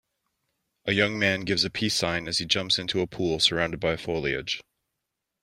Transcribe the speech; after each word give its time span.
A 0.85 0.93
young 0.93 1.19
man 1.19 1.41
gives 1.41 1.63
a 1.63 1.69
peace 1.69 1.93
sign 1.93 2.27
as 2.27 2.39
he 2.39 2.45
jumps 2.47 2.79
into 2.79 3.01
a 3.01 3.05
pool 3.07 3.39
surrounded 3.39 3.79
by 3.79 3.97
foliage. 3.97 4.59